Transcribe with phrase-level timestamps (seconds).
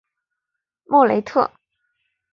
[0.85, 1.51] 莫雷特。